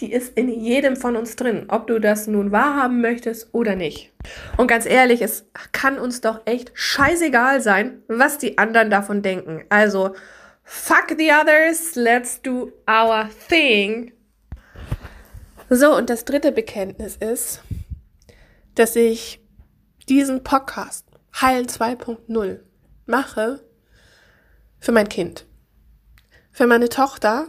die 0.00 0.12
ist 0.12 0.36
in 0.36 0.48
jedem 0.48 0.96
von 0.96 1.16
uns 1.16 1.36
drin, 1.36 1.66
ob 1.68 1.86
du 1.86 2.00
das 2.00 2.26
nun 2.26 2.50
wahrhaben 2.50 3.00
möchtest 3.00 3.54
oder 3.54 3.76
nicht. 3.76 4.12
Und 4.56 4.66
ganz 4.66 4.84
ehrlich, 4.84 5.22
es 5.22 5.48
kann 5.70 5.98
uns 5.98 6.20
doch 6.20 6.40
echt 6.44 6.72
scheißegal 6.74 7.60
sein, 7.60 8.02
was 8.08 8.38
die 8.38 8.58
anderen 8.58 8.90
davon 8.90 9.22
denken. 9.22 9.62
Also, 9.68 10.14
fuck 10.64 11.14
the 11.16 11.30
others, 11.30 11.94
let's 11.94 12.42
do 12.42 12.72
our 12.88 13.28
thing. 13.48 14.12
So, 15.74 15.96
und 15.96 16.10
das 16.10 16.26
dritte 16.26 16.52
Bekenntnis 16.52 17.16
ist, 17.16 17.62
dass 18.74 18.94
ich 18.94 19.40
diesen 20.06 20.44
Podcast 20.44 21.06
Heilen 21.40 21.66
2.0 21.66 22.60
mache 23.06 23.64
für 24.80 24.92
mein 24.92 25.08
Kind, 25.08 25.46
für 26.50 26.66
meine 26.66 26.90
Tochter, 26.90 27.46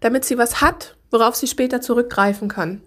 damit 0.00 0.24
sie 0.24 0.38
was 0.38 0.60
hat, 0.60 0.96
worauf 1.12 1.36
sie 1.36 1.46
später 1.46 1.80
zurückgreifen 1.80 2.48
kann. 2.48 2.82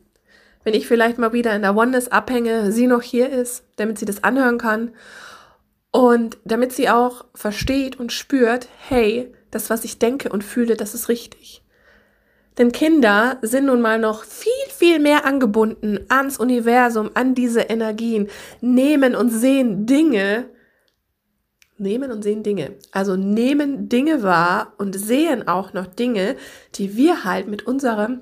Wenn 0.66 0.74
ich 0.74 0.90
vielleicht 0.90 1.20
mal 1.20 1.32
wieder 1.32 1.56
in 1.56 1.62
der 1.62 1.78
Oneness 1.78 2.10
abhänge, 2.10 2.74
sie 2.74 2.88
noch 2.88 3.02
hier 3.02 3.30
ist, 3.30 3.64
damit 3.78 3.98
sie 3.98 4.06
das 4.06 4.26
anhören 4.26 4.58
kann 4.58 4.94
und 5.92 6.38
damit 6.44 6.74
sie 6.74 6.90
auch 6.90 7.24
versteht 7.34 7.98
und 7.98 8.12
spürt, 8.12 8.68
hey, 8.90 9.34
das, 9.52 9.70
was 9.70 9.86
ich 9.86 10.00
denke 10.00 10.28
und 10.28 10.44
fühle, 10.44 10.76
das 10.76 10.96
ist 10.96 11.08
richtig. 11.08 11.64
Denn 12.60 12.74
Kinder 12.74 13.38
sind 13.42 13.68
nun 13.68 13.80
mal 13.80 13.98
noch 13.98 14.26
viel, 14.26 14.52
viel 14.68 15.00
mehr 15.00 15.26
angebunden 15.26 16.02
ans 16.10 16.38
Universum, 16.38 17.10
an 17.14 17.34
diese 17.34 17.62
Energien, 17.62 18.28
nehmen 18.60 19.16
und 19.16 19.30
sehen 19.30 19.86
Dinge, 19.86 20.50
nehmen 21.78 22.12
und 22.12 22.22
sehen 22.22 22.44
Dinge. 22.44 22.74
Also 22.92 23.16
nehmen 23.16 23.88
Dinge 23.88 24.24
wahr 24.24 24.74
und 24.78 24.94
sehen 24.94 25.48
auch 25.48 25.72
noch 25.72 25.88
Dinge, 25.88 26.36
die 26.76 26.98
wir 26.98 27.24
halt 27.24 27.48
mit 27.48 27.66
unserem 27.66 28.22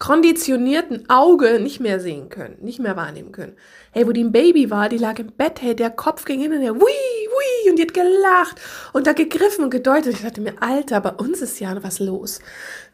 konditionierten 0.00 1.08
Auge 1.08 1.60
nicht 1.60 1.78
mehr 1.78 2.00
sehen 2.00 2.28
können, 2.28 2.56
nicht 2.60 2.80
mehr 2.80 2.96
wahrnehmen 2.96 3.30
können. 3.30 3.54
Hey, 3.92 4.04
wo 4.04 4.10
die 4.10 4.24
ein 4.24 4.32
Baby 4.32 4.68
war, 4.68 4.88
die 4.88 4.98
lag 4.98 5.20
im 5.20 5.28
Bett, 5.28 5.62
hey, 5.62 5.76
der 5.76 5.90
Kopf 5.90 6.24
ging 6.24 6.40
hin 6.40 6.52
und 6.52 6.60
der, 6.60 6.74
wui, 6.74 7.21
wui, 7.42 7.70
und 7.70 7.76
die 7.78 7.82
hat 7.82 7.94
gelacht 7.94 8.60
und 8.92 9.06
da 9.06 9.12
gegriffen 9.12 9.64
und 9.64 9.70
gedeutet. 9.70 10.14
Ich 10.14 10.22
dachte 10.22 10.40
mir, 10.40 10.54
Alter, 10.60 11.00
bei 11.00 11.10
uns 11.10 11.40
ist 11.40 11.60
ja 11.60 11.82
was 11.82 11.98
los. 11.98 12.40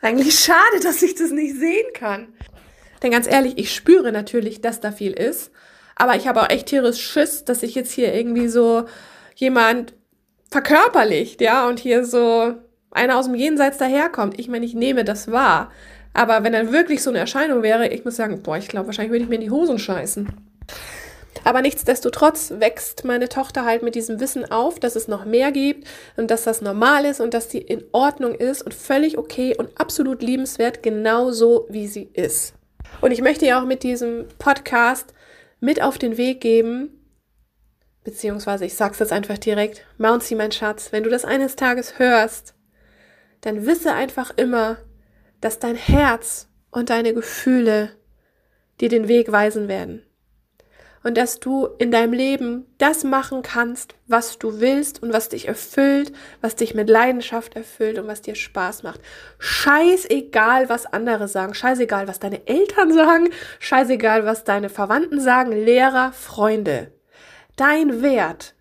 Eigentlich 0.00 0.38
schade, 0.38 0.80
dass 0.82 1.02
ich 1.02 1.14
das 1.14 1.30
nicht 1.30 1.56
sehen 1.56 1.92
kann. 1.94 2.28
Denn 3.02 3.10
ganz 3.10 3.26
ehrlich, 3.26 3.58
ich 3.58 3.74
spüre 3.74 4.12
natürlich, 4.12 4.60
dass 4.60 4.80
da 4.80 4.92
viel 4.92 5.12
ist, 5.12 5.50
aber 5.94 6.16
ich 6.16 6.26
habe 6.26 6.42
auch 6.42 6.50
echt 6.50 6.66
tierisch 6.66 7.00
Schiss, 7.00 7.44
dass 7.44 7.62
ich 7.62 7.74
jetzt 7.74 7.92
hier 7.92 8.14
irgendwie 8.14 8.48
so 8.48 8.86
jemand 9.34 9.94
verkörperlicht, 10.50 11.40
ja, 11.40 11.68
und 11.68 11.78
hier 11.78 12.04
so 12.04 12.54
einer 12.90 13.18
aus 13.18 13.26
dem 13.26 13.34
Jenseits 13.34 13.78
daherkommt. 13.78 14.38
Ich 14.38 14.48
meine, 14.48 14.64
ich 14.64 14.74
nehme 14.74 15.04
das 15.04 15.30
wahr. 15.30 15.70
Aber 16.14 16.42
wenn 16.42 16.52
dann 16.52 16.72
wirklich 16.72 17.02
so 17.02 17.10
eine 17.10 17.18
Erscheinung 17.18 17.62
wäre, 17.62 17.88
ich 17.88 18.04
muss 18.04 18.16
sagen, 18.16 18.42
boah, 18.42 18.56
ich 18.56 18.68
glaube, 18.68 18.86
wahrscheinlich 18.86 19.12
würde 19.12 19.24
ich 19.24 19.28
mir 19.28 19.36
in 19.36 19.42
die 19.42 19.50
Hosen 19.50 19.78
scheißen. 19.78 20.28
Aber 21.44 21.62
nichtsdestotrotz 21.62 22.52
wächst 22.58 23.04
meine 23.04 23.28
Tochter 23.28 23.64
halt 23.64 23.82
mit 23.82 23.94
diesem 23.94 24.20
Wissen 24.20 24.50
auf, 24.50 24.78
dass 24.80 24.96
es 24.96 25.08
noch 25.08 25.24
mehr 25.24 25.52
gibt 25.52 25.86
und 26.16 26.30
dass 26.30 26.44
das 26.44 26.60
normal 26.60 27.04
ist 27.04 27.20
und 27.20 27.34
dass 27.34 27.50
sie 27.50 27.58
in 27.58 27.84
Ordnung 27.92 28.34
ist 28.34 28.62
und 28.62 28.74
völlig 28.74 29.18
okay 29.18 29.56
und 29.56 29.80
absolut 29.80 30.22
liebenswert, 30.22 30.82
genauso 30.82 31.66
wie 31.68 31.86
sie 31.86 32.10
ist. 32.12 32.54
Und 33.00 33.12
ich 33.12 33.22
möchte 33.22 33.46
ja 33.46 33.60
auch 33.60 33.66
mit 33.66 33.82
diesem 33.82 34.26
Podcast 34.38 35.14
mit 35.60 35.82
auf 35.82 35.98
den 35.98 36.16
Weg 36.16 36.40
geben, 36.40 36.98
beziehungsweise 38.04 38.64
ich 38.64 38.74
sag's 38.74 38.98
jetzt 38.98 39.12
einfach 39.12 39.38
direkt, 39.38 39.84
Mouncy, 39.98 40.34
mein 40.34 40.52
Schatz, 40.52 40.92
wenn 40.92 41.02
du 41.02 41.10
das 41.10 41.24
eines 41.24 41.56
Tages 41.56 41.98
hörst, 41.98 42.54
dann 43.40 43.66
wisse 43.66 43.92
einfach 43.92 44.32
immer, 44.36 44.78
dass 45.40 45.58
dein 45.58 45.76
Herz 45.76 46.48
und 46.70 46.90
deine 46.90 47.14
Gefühle 47.14 47.90
dir 48.80 48.88
den 48.88 49.08
Weg 49.08 49.30
weisen 49.30 49.68
werden. 49.68 50.02
Und 51.08 51.16
dass 51.16 51.40
du 51.40 51.66
in 51.78 51.90
deinem 51.90 52.12
Leben 52.12 52.66
das 52.76 53.02
machen 53.02 53.40
kannst, 53.40 53.94
was 54.08 54.38
du 54.38 54.60
willst 54.60 55.02
und 55.02 55.10
was 55.10 55.30
dich 55.30 55.48
erfüllt, 55.48 56.12
was 56.42 56.54
dich 56.54 56.74
mit 56.74 56.90
Leidenschaft 56.90 57.56
erfüllt 57.56 57.98
und 57.98 58.06
was 58.06 58.20
dir 58.20 58.34
Spaß 58.34 58.82
macht. 58.82 59.00
Scheißegal, 59.38 60.68
was 60.68 60.84
andere 60.84 61.26
sagen, 61.26 61.54
scheißegal, 61.54 62.08
was 62.08 62.20
deine 62.20 62.46
Eltern 62.46 62.92
sagen, 62.92 63.30
scheißegal, 63.58 64.26
was 64.26 64.44
deine 64.44 64.68
Verwandten 64.68 65.18
sagen, 65.18 65.52
Lehrer, 65.52 66.12
Freunde. 66.12 66.92
Dein 67.56 68.02
Wert 68.02 68.54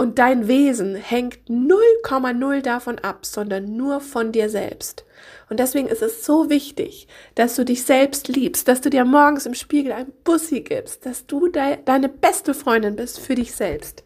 und 0.00 0.18
dein 0.18 0.48
Wesen 0.48 0.94
hängt 0.94 1.50
0,0 1.50 2.62
davon 2.62 2.98
ab, 3.00 3.26
sondern 3.26 3.76
nur 3.76 4.00
von 4.00 4.32
dir 4.32 4.48
selbst. 4.48 5.04
Und 5.50 5.60
deswegen 5.60 5.88
ist 5.88 6.00
es 6.00 6.24
so 6.24 6.48
wichtig, 6.48 7.06
dass 7.34 7.54
du 7.54 7.66
dich 7.66 7.84
selbst 7.84 8.26
liebst, 8.28 8.66
dass 8.66 8.80
du 8.80 8.88
dir 8.88 9.04
morgens 9.04 9.44
im 9.44 9.52
Spiegel 9.52 9.92
ein 9.92 10.10
Bussi 10.24 10.62
gibst, 10.62 11.04
dass 11.04 11.26
du 11.26 11.48
de 11.48 11.76
deine 11.84 12.08
beste 12.08 12.54
Freundin 12.54 12.96
bist 12.96 13.20
für 13.20 13.34
dich 13.34 13.54
selbst, 13.54 14.04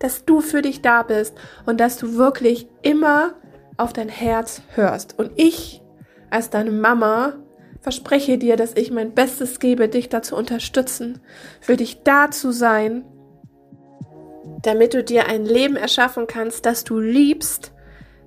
dass 0.00 0.26
du 0.26 0.42
für 0.42 0.60
dich 0.60 0.82
da 0.82 1.02
bist 1.02 1.34
und 1.64 1.80
dass 1.80 1.96
du 1.96 2.16
wirklich 2.16 2.68
immer 2.82 3.32
auf 3.78 3.94
dein 3.94 4.10
Herz 4.10 4.60
hörst. 4.74 5.18
Und 5.18 5.30
ich 5.36 5.80
als 6.28 6.50
deine 6.50 6.72
Mama 6.72 7.38
verspreche 7.80 8.36
dir, 8.36 8.56
dass 8.56 8.76
ich 8.76 8.90
mein 8.90 9.14
Bestes 9.14 9.60
gebe, 9.60 9.88
dich 9.88 10.10
da 10.10 10.20
zu 10.20 10.36
unterstützen, 10.36 11.20
für 11.62 11.78
dich 11.78 12.02
da 12.02 12.30
zu 12.30 12.52
sein 12.52 13.06
damit 14.62 14.94
du 14.94 15.02
dir 15.02 15.26
ein 15.26 15.44
Leben 15.44 15.76
erschaffen 15.76 16.26
kannst, 16.26 16.66
das 16.66 16.84
du 16.84 16.98
liebst, 16.98 17.72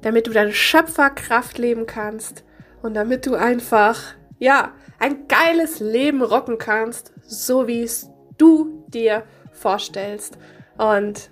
damit 0.01 0.27
du 0.27 0.31
deine 0.31 0.53
Schöpferkraft 0.53 1.57
leben 1.57 1.85
kannst 1.85 2.43
und 2.81 2.93
damit 2.93 3.25
du 3.25 3.35
einfach, 3.35 3.99
ja, 4.37 4.73
ein 4.99 5.27
geiles 5.27 5.79
Leben 5.79 6.21
rocken 6.21 6.57
kannst, 6.57 7.13
so 7.25 7.67
wie 7.67 7.81
es 7.81 8.09
du 8.37 8.85
dir 8.87 9.23
vorstellst. 9.51 10.37
Und 10.77 11.29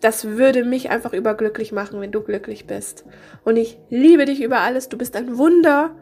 das 0.00 0.24
würde 0.24 0.64
mich 0.64 0.90
einfach 0.90 1.12
überglücklich 1.12 1.72
machen, 1.72 2.00
wenn 2.00 2.12
du 2.12 2.22
glücklich 2.22 2.66
bist. 2.66 3.04
Und 3.44 3.56
ich 3.56 3.78
liebe 3.88 4.24
dich 4.24 4.42
über 4.42 4.60
alles. 4.60 4.88
Du 4.88 4.98
bist 4.98 5.16
ein 5.16 5.38
Wunder. 5.38 5.94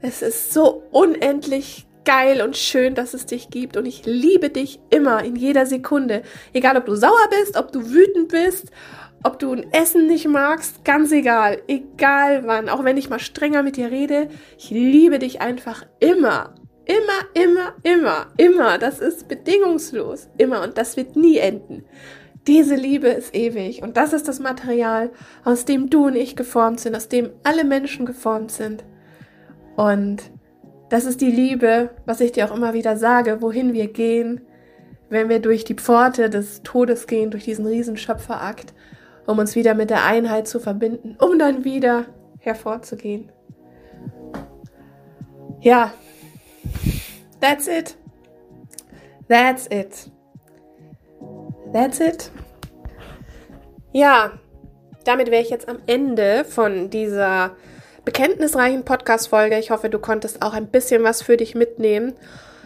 Es 0.00 0.22
ist 0.22 0.52
so 0.52 0.82
unendlich 0.90 1.86
geil 2.04 2.42
und 2.42 2.56
schön, 2.56 2.94
dass 2.94 3.14
es 3.14 3.26
dich 3.26 3.50
gibt 3.50 3.76
und 3.76 3.86
ich 3.86 4.04
liebe 4.04 4.50
dich 4.50 4.80
immer 4.90 5.24
in 5.24 5.36
jeder 5.36 5.66
Sekunde. 5.66 6.22
Egal, 6.52 6.76
ob 6.76 6.86
du 6.86 6.94
sauer 6.94 7.28
bist, 7.30 7.56
ob 7.56 7.72
du 7.72 7.90
wütend 7.90 8.28
bist, 8.28 8.70
ob 9.22 9.38
du 9.38 9.52
ein 9.52 9.72
Essen 9.72 10.06
nicht 10.06 10.26
magst, 10.26 10.84
ganz 10.84 11.12
egal, 11.12 11.62
egal 11.68 12.46
wann, 12.46 12.68
auch 12.68 12.84
wenn 12.84 12.96
ich 12.96 13.08
mal 13.08 13.20
strenger 13.20 13.62
mit 13.62 13.76
dir 13.76 13.90
rede, 13.90 14.28
ich 14.58 14.70
liebe 14.70 15.18
dich 15.18 15.40
einfach 15.40 15.84
immer 16.00 16.54
Immer, 16.84 17.44
immer, 17.44 17.74
immer, 17.84 18.26
immer. 18.36 18.78
Das 18.78 18.98
ist 18.98 19.28
bedingungslos. 19.28 20.28
Immer. 20.36 20.62
Und 20.62 20.78
das 20.78 20.96
wird 20.96 21.16
nie 21.16 21.38
enden. 21.38 21.84
Diese 22.48 22.74
Liebe 22.74 23.08
ist 23.08 23.34
ewig. 23.34 23.82
Und 23.82 23.96
das 23.96 24.12
ist 24.12 24.26
das 24.26 24.40
Material, 24.40 25.12
aus 25.44 25.64
dem 25.64 25.90
du 25.90 26.06
und 26.06 26.16
ich 26.16 26.34
geformt 26.34 26.80
sind, 26.80 26.96
aus 26.96 27.08
dem 27.08 27.30
alle 27.44 27.64
Menschen 27.64 28.04
geformt 28.04 28.50
sind. 28.50 28.84
Und 29.76 30.22
das 30.92 31.06
ist 31.06 31.22
die 31.22 31.30
Liebe, 31.30 31.88
was 32.04 32.20
ich 32.20 32.32
dir 32.32 32.44
auch 32.44 32.54
immer 32.54 32.74
wieder 32.74 32.98
sage, 32.98 33.40
wohin 33.40 33.72
wir 33.72 33.90
gehen, 33.90 34.42
wenn 35.08 35.30
wir 35.30 35.40
durch 35.40 35.64
die 35.64 35.72
Pforte 35.72 36.28
des 36.28 36.62
Todes 36.64 37.06
gehen, 37.06 37.30
durch 37.30 37.44
diesen 37.44 37.64
Riesenschöpferakt, 37.64 38.74
um 39.24 39.38
uns 39.38 39.56
wieder 39.56 39.72
mit 39.72 39.88
der 39.88 40.04
Einheit 40.04 40.46
zu 40.46 40.60
verbinden, 40.60 41.16
um 41.18 41.38
dann 41.38 41.64
wieder 41.64 42.04
hervorzugehen. 42.40 43.32
Ja, 45.62 45.94
that's 47.40 47.68
it. 47.68 47.96
That's 49.28 49.66
it. 49.68 50.10
That's 51.72 52.00
it. 52.00 52.30
Ja, 53.92 54.32
damit 55.06 55.30
wäre 55.30 55.40
ich 55.40 55.48
jetzt 55.48 55.70
am 55.70 55.78
Ende 55.86 56.44
von 56.44 56.90
dieser 56.90 57.52
bekenntnisreichen 58.04 58.84
Podcast-Folge. 58.84 59.58
Ich 59.58 59.70
hoffe, 59.70 59.88
du 59.88 59.98
konntest 59.98 60.42
auch 60.42 60.54
ein 60.54 60.66
bisschen 60.66 61.04
was 61.04 61.22
für 61.22 61.36
dich 61.36 61.54
mitnehmen. 61.54 62.14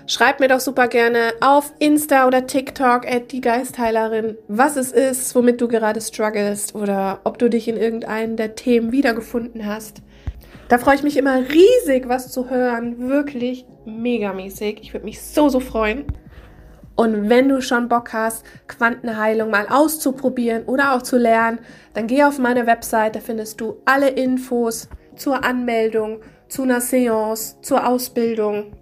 Schreib 0.07 0.39
mir 0.39 0.49
doch 0.49 0.61
super 0.61 0.87
gerne 0.87 1.33
auf 1.41 1.73
Insta 1.81 2.29
oder 2.29 2.47
TikTok 2.47 3.07
at 3.07 3.33
die 3.33 3.41
Geistheilerin, 3.41 4.39
was 4.47 4.77
es 4.77 4.93
ist, 4.93 5.35
womit 5.35 5.61
du 5.61 5.67
gerade 5.67 6.01
strugglest 6.01 6.77
oder 6.77 7.21
ob 7.25 7.39
du 7.39 7.51
dich 7.51 7.67
in 7.67 7.77
irgendeinem 7.77 8.37
der 8.37 8.55
Themen 8.55 8.93
wiedergefunden 8.93 9.67
hast. 9.67 10.03
Da 10.69 10.79
freue 10.79 10.95
ich 10.95 11.03
mich 11.03 11.17
immer 11.17 11.41
riesig, 11.41 12.09
was 12.09 12.31
zu 12.31 12.51
hören. 12.51 13.09
Wirklich 13.09 13.67
megamäßig. 13.85 14.79
Ich 14.81 14.95
würde 14.95 15.05
mich 15.05 15.21
so, 15.21 15.49
so 15.49 15.61
freuen. 15.61 16.05
Und 16.97 17.29
wenn 17.29 17.49
du 17.49 17.61
schon 17.61 17.89
Bock 17.89 18.13
hast, 18.13 18.45
Quantenheilung 18.69 19.51
mal 19.51 19.67
auszuprobieren 19.69 20.65
oder 20.65 20.95
auch 20.95 21.03
zu 21.03 21.19
lernen, 21.19 21.59
dann 21.95 22.07
geh 22.07 22.25
auf 22.25 22.39
meine 22.39 22.67
Website, 22.67 23.17
da 23.17 23.21
findest 23.21 23.61
du 23.61 23.77
alle 23.85 24.09
Infos 24.09 24.89
zur 25.17 25.45
Anmeldung, 25.45 26.21
zu 26.49 26.63
einer 26.63 26.81
Seance, 26.81 27.61
zur 27.63 27.87
Ausbildung. 27.87 28.73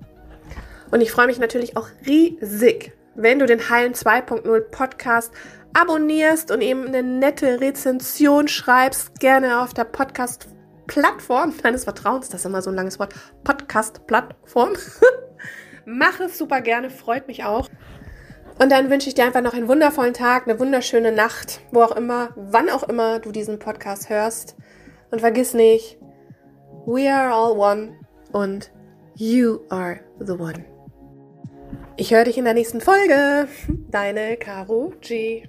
Und 0.90 1.00
ich 1.00 1.10
freue 1.10 1.26
mich 1.26 1.38
natürlich 1.38 1.76
auch 1.76 1.88
riesig, 2.06 2.92
wenn 3.14 3.38
du 3.38 3.46
den 3.46 3.68
Heilen 3.68 3.94
2.0 3.94 4.60
Podcast 4.70 5.32
abonnierst 5.72 6.50
und 6.50 6.60
eben 6.60 6.86
eine 6.86 7.02
nette 7.02 7.60
Rezension 7.60 8.48
schreibst, 8.48 9.18
gerne 9.20 9.60
auf 9.62 9.74
der 9.74 9.84
Podcast-Plattform 9.84 11.54
deines 11.62 11.84
Vertrauens. 11.84 12.28
Das 12.28 12.40
ist 12.40 12.46
immer 12.46 12.62
so 12.62 12.70
ein 12.70 12.76
langes 12.76 12.98
Wort. 12.98 13.14
Podcast-Plattform. 13.42 14.74
Mach 15.84 16.20
es 16.20 16.38
super 16.38 16.60
gerne, 16.60 16.90
freut 16.90 17.26
mich 17.26 17.44
auch. 17.44 17.68
Und 18.60 18.70
dann 18.70 18.88
wünsche 18.88 19.08
ich 19.08 19.14
dir 19.14 19.24
einfach 19.24 19.42
noch 19.42 19.52
einen 19.52 19.68
wundervollen 19.68 20.14
Tag, 20.14 20.46
eine 20.46 20.60
wunderschöne 20.60 21.10
Nacht, 21.10 21.60
wo 21.72 21.82
auch 21.82 21.96
immer, 21.96 22.30
wann 22.36 22.70
auch 22.70 22.84
immer 22.84 23.18
du 23.18 23.32
diesen 23.32 23.58
Podcast 23.58 24.10
hörst. 24.10 24.56
Und 25.10 25.20
vergiss 25.20 25.54
nicht, 25.54 25.98
We 26.86 27.08
are 27.08 27.30
all 27.30 27.56
one 27.56 27.96
und 28.32 28.70
You 29.16 29.60
are 29.70 30.00
the 30.18 30.34
one. 30.34 30.66
Ich 31.96 32.12
höre 32.12 32.24
dich 32.24 32.36
in 32.36 32.44
der 32.44 32.52
nächsten 32.52 32.80
Folge. 32.80 33.48
Deine 33.90 34.36
Caro 34.36 34.92
G. 35.00 35.44